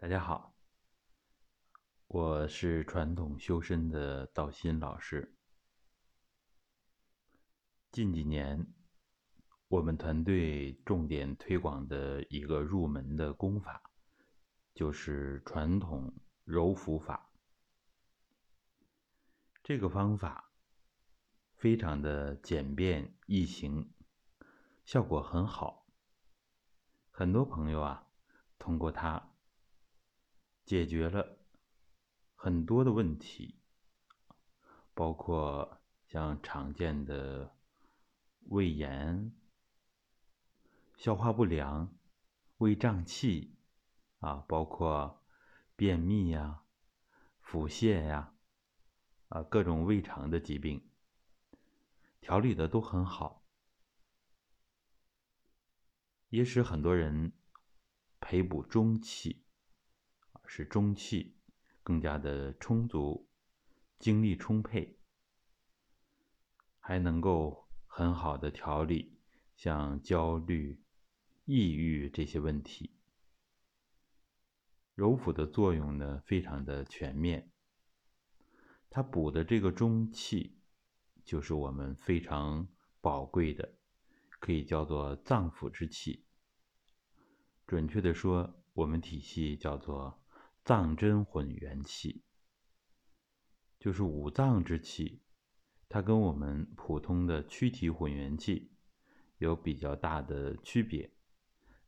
[0.00, 0.54] 大家好，
[2.06, 5.36] 我是传统修身的道心老师。
[7.90, 8.72] 近几年，
[9.68, 13.92] 我们团队重点推广的一个入门的功法，
[14.72, 16.10] 就是传统
[16.44, 17.30] 揉腹法。
[19.62, 20.50] 这个方法
[21.58, 23.92] 非常的简便易行，
[24.82, 25.86] 效果很好。
[27.10, 28.06] 很多朋友啊，
[28.58, 29.29] 通过它。
[30.70, 31.36] 解决了
[32.36, 33.58] 很多的问题，
[34.94, 37.56] 包括像常见的
[38.50, 39.34] 胃炎、
[40.96, 41.92] 消化不良、
[42.58, 43.56] 胃胀气
[44.20, 45.24] 啊，包括
[45.74, 46.62] 便秘呀、
[47.40, 48.32] 腹泻呀
[49.26, 50.88] 啊，各种胃肠的疾病，
[52.20, 53.44] 调理的都很好，
[56.28, 57.32] 也使很多人
[58.20, 59.44] 培补中气。
[60.52, 61.36] 使中气
[61.80, 63.28] 更加的充足，
[64.00, 64.98] 精力充沛，
[66.80, 69.16] 还能够很好的调理
[69.54, 70.82] 像焦虑、
[71.44, 72.96] 抑郁这些问题。
[74.96, 77.52] 揉腹的作用呢，非常的全面。
[78.90, 80.58] 它补的这个中气，
[81.24, 82.66] 就是我们非常
[83.00, 83.76] 宝贵的，
[84.40, 86.24] 可以叫做脏腑之气。
[87.68, 90.16] 准确的说，我们体系叫做。
[90.70, 92.22] 藏真混元气，
[93.80, 95.20] 就是五脏之气，
[95.88, 98.70] 它跟我们普通的躯体混元气
[99.38, 101.12] 有比较大的区别，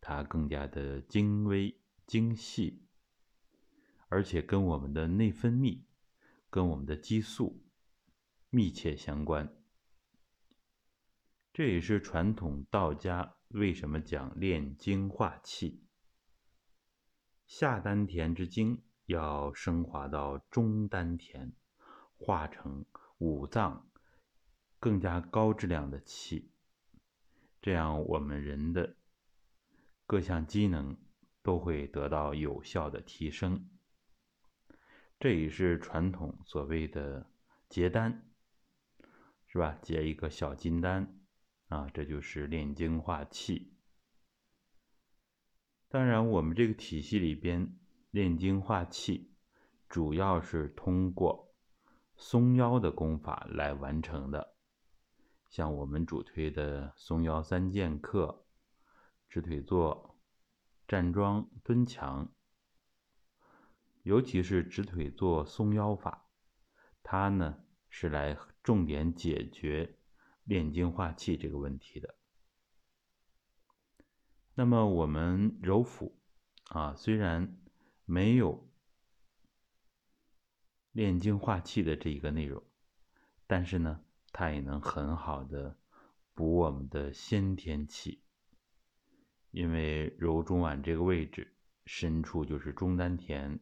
[0.00, 2.86] 它更加的精微精细，
[4.06, 5.82] 而且跟我们的内分泌、
[6.48, 7.64] 跟我们的激素
[8.48, 9.60] 密切相关。
[11.52, 15.87] 这也是传统道家为什么讲炼精化气。
[17.48, 21.50] 下丹田之精要升华到中丹田，
[22.18, 22.84] 化成
[23.16, 23.88] 五脏
[24.78, 26.52] 更加高质量的气，
[27.62, 28.96] 这样我们人的
[30.06, 30.94] 各项机能
[31.42, 33.70] 都会得到有效的提升。
[35.18, 37.30] 这也是传统所谓的
[37.70, 38.30] 结丹，
[39.46, 39.78] 是吧？
[39.80, 41.18] 结一个小金丹
[41.68, 43.77] 啊，这就是炼精化气。
[45.90, 47.74] 当然，我们这个体系里边
[48.10, 49.32] 炼精化气，
[49.88, 51.54] 主要是通过
[52.14, 54.54] 松腰的功法来完成的。
[55.48, 58.44] 像我们主推的松腰三剑客、
[59.30, 60.18] 直腿坐、
[60.86, 62.30] 站桩、蹲墙，
[64.02, 66.28] 尤其是直腿坐松腰法，
[67.02, 69.96] 它呢是来重点解决
[70.44, 72.17] 炼精化气这个问题的。
[74.58, 76.18] 那么我们揉腹
[76.70, 77.56] 啊，虽然
[78.04, 78.68] 没有
[80.90, 82.60] 炼精化气的这一个内容，
[83.46, 84.00] 但是呢，
[84.32, 85.78] 它也能很好的
[86.34, 88.24] 补我们的先天气。
[89.52, 91.54] 因为揉中脘这个位置
[91.86, 93.60] 深处就是中丹田，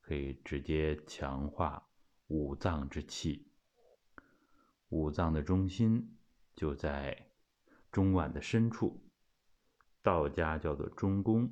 [0.00, 1.88] 可以直接强化
[2.28, 3.48] 五脏之气。
[4.90, 6.16] 五脏的中心
[6.54, 7.32] 就在
[7.90, 9.03] 中脘的深处。
[10.04, 11.50] 道家叫做中宫，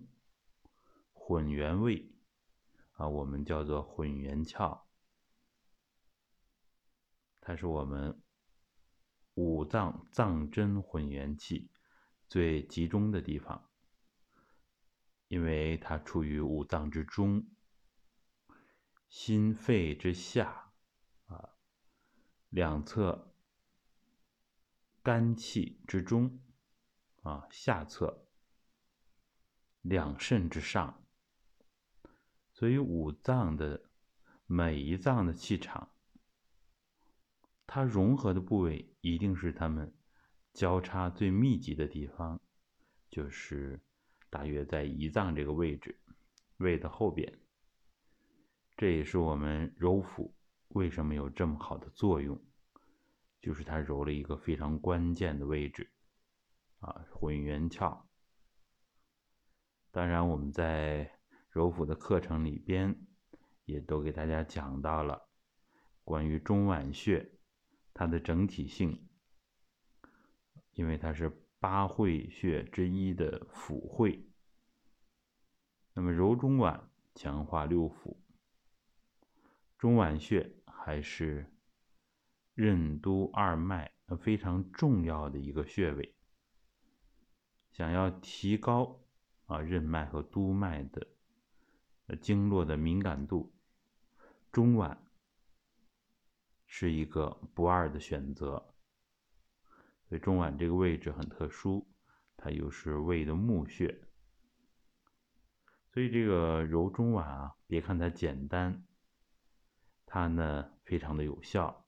[1.15, 2.13] 混元位
[2.93, 4.83] 啊，我们叫做混元窍，
[7.41, 8.23] 它是我们
[9.33, 11.71] 五脏藏真混元气
[12.29, 13.71] 最集中的地方，
[15.29, 17.47] 因为它处于五脏之中，
[19.09, 20.75] 心肺之下
[21.25, 21.55] 啊，
[22.51, 23.35] 两侧
[25.03, 26.39] 肝气之中
[27.23, 28.29] 啊，下侧。
[29.83, 31.05] 两肾之上，
[32.53, 33.91] 所以五脏的
[34.47, 35.91] 每一脏的气场，
[37.67, 39.93] 它融合的部位一定是它们
[40.53, 42.41] 交叉最密集的地方，
[43.11, 43.81] 就是
[44.31, 45.99] 大约在胰脏这个位置，
[46.59, 47.41] 胃的后边。
[48.77, 50.33] 这也是我们揉腹
[50.69, 52.41] 为什么有这么好的作用，
[53.41, 55.91] 就是它揉了一个非常关键的位置，
[56.79, 58.12] 啊，混元窍。
[59.93, 61.19] 当然，我们在
[61.51, 63.07] 揉腹的课程里边，
[63.67, 65.29] 也都给大家讲到了
[66.03, 67.31] 关于中脘穴
[67.93, 69.07] 它的整体性，
[70.73, 71.31] 因为它是
[71.61, 74.27] 八会穴之一的腑会。
[75.93, 78.17] 那么揉中脘，强化六腑。
[79.77, 81.53] 中脘穴还是
[82.55, 86.15] 任督二脉非常重要的一个穴位，
[87.73, 88.99] 想要提高。
[89.53, 91.07] 啊，任脉和督脉的
[92.21, 93.55] 经络的敏感度，
[94.51, 94.97] 中脘
[96.67, 98.75] 是一个不二的选择。
[100.09, 101.87] 所以中脘这个位置很特殊，
[102.37, 104.07] 它又是胃的募穴，
[105.93, 108.85] 所以这个揉中脘啊，别看它简单，
[110.05, 111.87] 它呢非常的有效。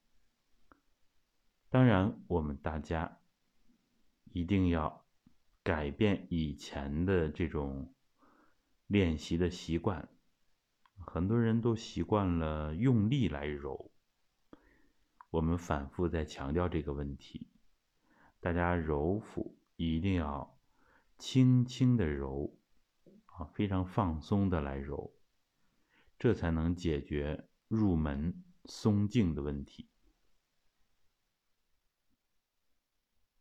[1.68, 3.20] 当然，我们大家
[4.32, 5.03] 一定要
[5.64, 7.92] 改变以前的这种
[8.86, 10.08] 练习的习惯。
[10.98, 13.90] 很多人都习惯了用力来揉，
[15.30, 17.48] 我们反复在强调这个问题。
[18.40, 20.58] 大家揉腹一定要
[21.18, 22.58] 轻轻的揉，
[23.24, 25.14] 啊，非常放松的来揉，
[26.18, 29.88] 这才能解决入门松静的问题。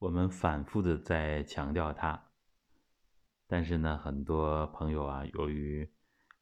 [0.03, 2.21] 我们反复的在强调它，
[3.47, 5.89] 但是呢，很多朋友啊，由于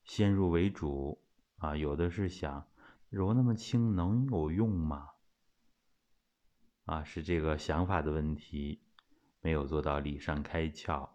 [0.03, 1.23] 先入为主
[1.57, 2.67] 啊，有的是想
[3.11, 5.09] 揉那么轻能有用吗？
[6.85, 8.81] 啊，是这个想法的问题，
[9.41, 11.07] 没有做到理上开窍。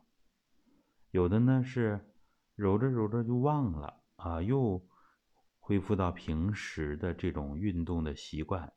[1.10, 2.14] 有的呢是
[2.54, 4.88] 揉着揉着就忘了啊，又
[5.58, 8.72] 恢复到平时的这种运动的习惯，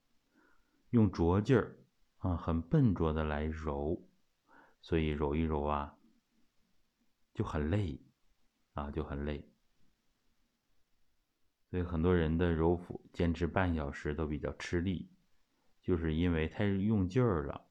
[0.90, 1.76] 用拙劲儿。
[2.20, 4.02] 啊，很笨拙的来揉，
[4.82, 5.98] 所以揉一揉啊，
[7.34, 8.00] 就很累，
[8.74, 9.50] 啊，就很累。
[11.70, 15.10] 所以很多人的揉腹坚持半小时都比较吃力，
[15.82, 17.66] 就是因为太用劲儿了。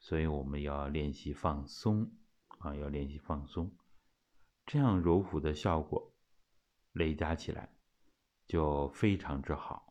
[0.00, 2.10] 所以我们要练习放松，
[2.58, 3.76] 啊，要练习放松，
[4.64, 6.14] 这样揉腹的效果
[6.92, 7.68] 累加起来
[8.46, 9.87] 就非常之好。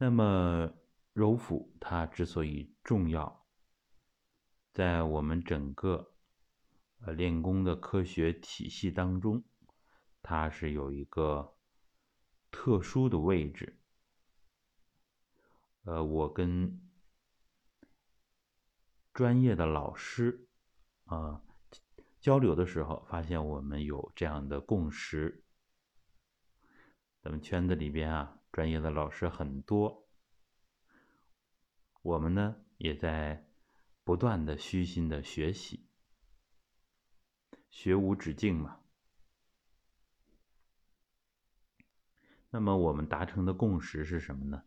[0.00, 0.72] 那么
[1.12, 3.44] 柔腹它之所以重要，
[4.72, 6.14] 在我们整个
[7.00, 9.42] 呃练功的科学体系当中，
[10.22, 11.56] 它是有一个
[12.52, 13.80] 特殊的位置。
[15.82, 16.80] 呃，我跟
[19.12, 20.46] 专业的老师
[21.06, 21.42] 啊
[22.20, 25.44] 交流的时候，发现我们有这样的共识。
[27.20, 28.36] 咱们圈子里边啊。
[28.58, 30.08] 专业的老师很多，
[32.02, 33.48] 我们呢也在
[34.02, 35.86] 不断的虚心的学习，
[37.70, 38.80] 学无止境嘛。
[42.50, 44.64] 那么我们达成的共识是什么呢？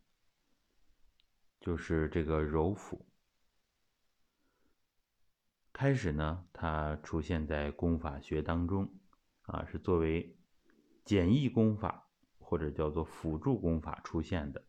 [1.60, 3.06] 就是这个揉腹，
[5.74, 8.98] 开始呢它出现在功法学当中，
[9.42, 10.40] 啊是作为
[11.04, 12.08] 简易功法。
[12.52, 14.62] 或者叫做辅助功法出现的，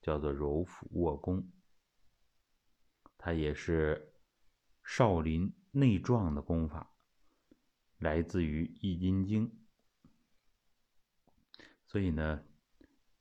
[0.00, 1.50] 叫做揉腹卧功。
[3.18, 4.14] 它也是
[4.84, 6.94] 少林内壮的功法，
[7.98, 9.48] 来自于《易筋经》。
[11.88, 12.44] 所以呢，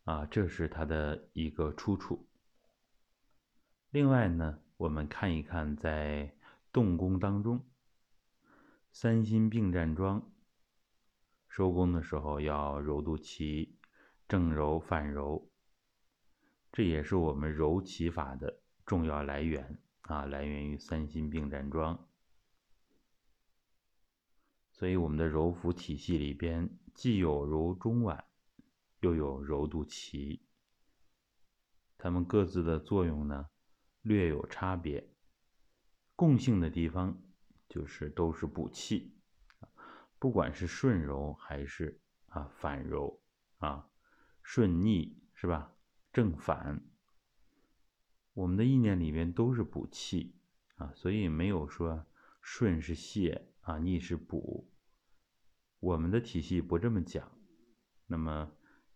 [0.04, 2.30] 啊，这是它的一个出处。
[3.90, 6.38] 另外呢，我们看一看在
[6.72, 7.66] 动功当中，
[8.92, 10.31] 三心并站桩
[11.48, 13.75] 收功的时候要揉肚脐。
[14.27, 15.50] 正揉、反揉，
[16.72, 22.07] 这也是我们揉起法的重要来源啊，来源于三心并站桩。
[24.71, 28.26] 所以，我们的揉腹体系里边既有揉中脘，
[29.00, 30.42] 又有揉肚脐，
[31.97, 33.50] 它们各自的作用呢
[34.02, 35.07] 略有差别，
[36.16, 37.21] 共性的地方
[37.69, 39.16] 就是都是补气，
[40.19, 43.21] 不管是顺揉还是啊反揉
[43.59, 43.88] 啊。
[44.47, 45.73] 顺逆是吧？
[46.14, 46.80] 正反，
[48.35, 50.35] 我们的意念里面都是补气
[50.75, 52.06] 啊，所以没有说
[52.42, 54.71] 顺是泻啊，逆是补。
[55.80, 57.31] 我们的体系不这么讲，
[58.06, 58.52] 那么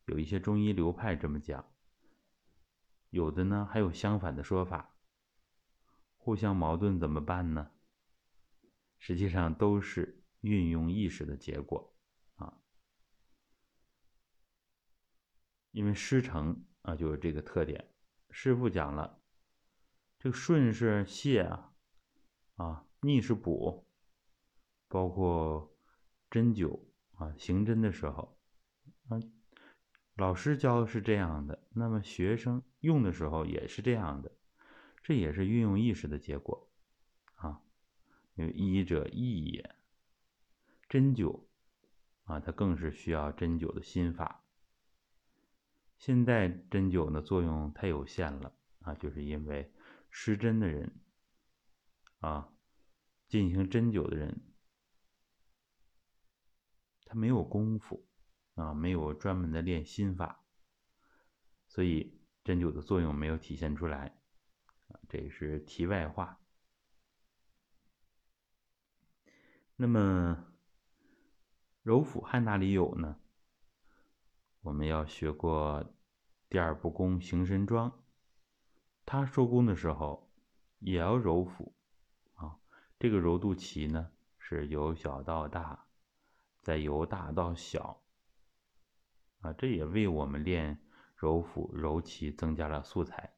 [0.06, 1.65] 有一些中医流派这么讲，
[3.10, 4.96] 有的呢还有相反的说法，
[6.15, 7.72] 互相矛盾怎么办呢？
[9.00, 11.99] 实际上都是运用意识的结果。
[15.72, 17.90] 因为师承啊，就有这个特点。
[18.32, 19.20] 师傅讲了，
[20.20, 21.74] 这个顺是泻啊，
[22.56, 23.88] 啊逆是补，
[24.88, 25.76] 包括
[26.30, 26.80] 针灸
[27.16, 28.38] 啊，行针的时候，
[29.08, 29.20] 啊，
[30.16, 34.32] 老师教是这样的，那么学生用的时候也是这样的，
[35.02, 36.70] 这也是运用意识的结果
[37.36, 37.62] 啊。
[38.36, 39.76] 因为医者意也，
[40.88, 41.46] 针灸
[42.24, 44.44] 啊，它更是需要针灸的心法。
[46.00, 49.72] 现在针灸的作用太有限了啊，就是因为
[50.10, 50.98] 施针的人
[52.20, 52.53] 啊，
[53.27, 54.41] 进行针灸的人
[57.03, 58.08] 他没有功夫
[58.56, 60.46] 啊，没有专门的练心法，
[61.68, 64.15] 所以针灸的作用没有体现出来。
[65.10, 66.39] 这也是题外话。
[69.75, 70.46] 那么
[71.84, 73.19] 揉腹汉哪里有呢？
[74.62, 75.94] 我们要学过
[76.50, 78.04] 第二步功行神桩，
[79.06, 80.30] 他收功的时候
[80.80, 81.74] 也要揉腹
[82.34, 82.60] 啊。
[83.00, 85.88] 这个揉肚脐呢，是由小到大，
[86.62, 88.04] 再由大到小
[89.39, 89.54] 啊。
[89.54, 90.82] 这也为我们练
[91.16, 93.34] 揉腹揉脐增加了素材。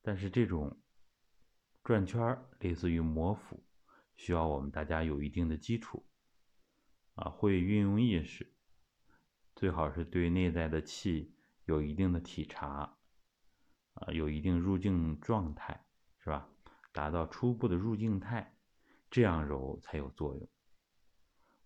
[0.00, 0.80] 但是这种
[1.82, 3.64] 转圈类似于磨腹，
[4.14, 6.06] 需要我们大家有一定的基础
[7.16, 8.54] 啊，会运用意识。
[9.56, 11.34] 最好是对内在的气
[11.66, 12.96] 有一定的体察，
[13.94, 15.84] 啊，有一定入境状态，
[16.18, 16.48] 是吧？
[16.92, 18.56] 达到初步的入境态，
[19.10, 20.48] 这样揉才有作用。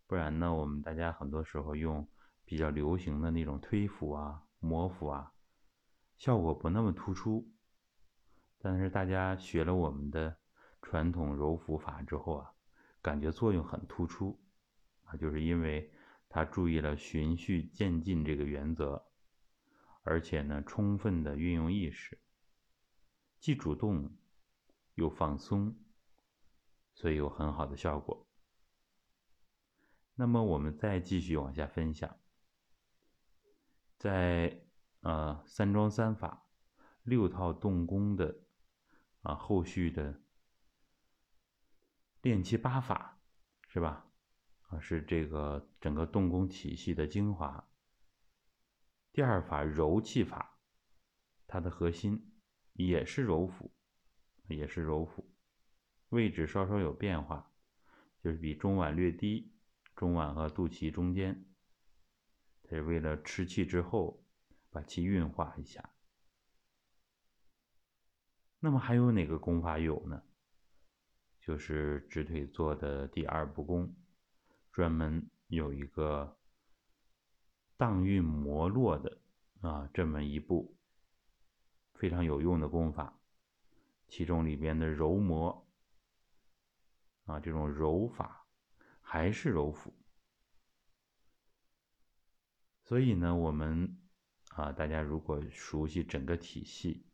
[0.07, 2.09] 不然呢，我们大家很多时候用
[2.45, 5.33] 比较流行的那种推腹啊、摩腹啊，
[6.19, 7.49] 效果不那么突出。
[8.59, 10.37] 但是大家学了我们的
[10.83, 12.53] 传统揉腹法之后啊，
[13.01, 14.43] 感觉作用很突出，
[15.05, 15.93] 啊，就是因为。
[16.35, 19.07] 他注意了循序渐进这个原则，
[20.03, 22.19] 而且呢，充分的运用意识，
[23.39, 24.19] 既主动
[24.97, 25.79] 又放松，
[26.93, 28.27] 所以有很好的效果。
[30.17, 32.19] 那么我们再继续往下分享，
[33.97, 34.61] 在
[35.03, 36.49] 呃三桩三法
[37.05, 38.41] 六套动功的
[39.23, 40.21] 啊后续的
[42.23, 43.21] 练气八法，
[43.69, 44.11] 是吧？
[44.69, 47.69] 啊是这个整个动功体系的精华。
[49.13, 50.59] 第二法柔气法，
[51.47, 52.33] 它的核心
[52.73, 53.73] 也是揉腹，
[54.49, 55.33] 也是揉腹，
[56.09, 57.53] 位置稍稍有变化，
[58.23, 59.53] 就是比中脘略低，
[59.95, 61.47] 中脘和肚脐中间，
[62.65, 64.27] 它是为了吃气之后
[64.71, 65.95] 把气运化一下。
[68.59, 70.23] 那么还有哪个功法有呢？
[71.39, 73.95] 就是直腿坐的第二步功。
[74.75, 76.37] 专门有一个
[77.77, 79.21] 荡运摩络的
[79.61, 80.77] 啊，这么一步
[81.95, 83.17] 非常有用的功法，
[84.09, 85.65] 其中里边的揉摩
[87.27, 88.49] 啊，这种揉法
[89.01, 89.95] 还是揉腹，
[92.83, 93.97] 所以呢，我们
[94.49, 97.07] 啊，大家如果熟悉整个体系，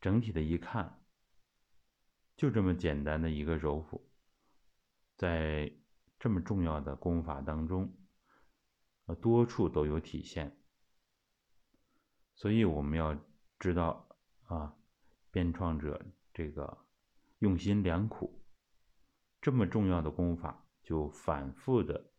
[0.00, 1.00] 整体的一看，
[2.36, 4.10] 就这么简单的一个揉腹，
[5.14, 5.72] 在。
[6.18, 7.92] 这么重要的功法当中，
[9.06, 10.56] 呃，多处都有体现，
[12.34, 13.18] 所以我们要
[13.58, 14.08] 知道
[14.46, 14.74] 啊，
[15.30, 16.86] 编创者这个
[17.40, 18.42] 用心良苦，
[19.42, 22.10] 这么重要的功法就反复的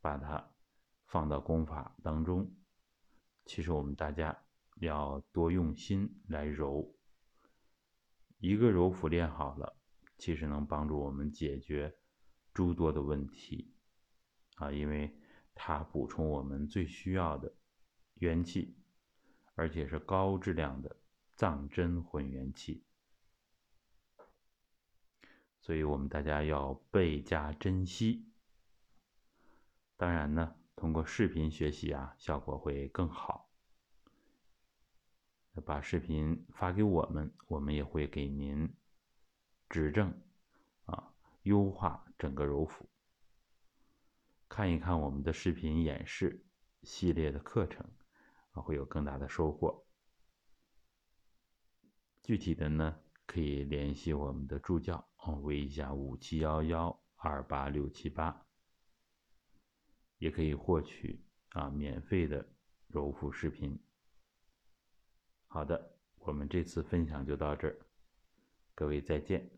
[0.00, 0.52] 把它
[1.06, 2.52] 放到功法当中。
[3.44, 4.36] 其实我们大家
[4.80, 6.96] 要多用心来揉，
[8.38, 9.78] 一个揉腹练好了，
[10.18, 11.96] 其实能帮助我们解决。
[12.56, 13.70] 诸多的问题
[14.54, 15.14] 啊，因为
[15.54, 17.52] 它补充我们最需要的
[18.14, 18.74] 元气，
[19.54, 20.96] 而且是高质量的
[21.34, 22.82] 藏真混元气，
[25.60, 28.26] 所以我们大家要倍加珍惜。
[29.98, 33.50] 当然呢，通过视频学习啊，效果会更好。
[35.66, 38.74] 把视频发给我们，我们也会给您
[39.68, 40.18] 指正，
[41.46, 42.02] 优化。
[42.18, 42.88] 整个揉腹，
[44.48, 46.42] 看一看我们的视频演示
[46.82, 47.86] 系列的课程，
[48.52, 49.84] 啊，会有更大的收获。
[52.22, 58.46] 具体的呢，可以联系我们的助教，哦，微一下五七幺幺二八六七八，
[60.16, 62.48] 也可以获取啊免费的
[62.88, 63.78] 揉腹视频。
[65.48, 67.76] 好的，我们这次分享就到这儿，
[68.74, 69.50] 各位再见。